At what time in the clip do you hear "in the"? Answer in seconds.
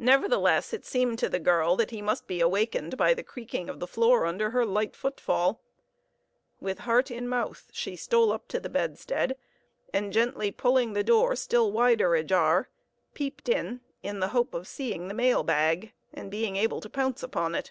14.02-14.30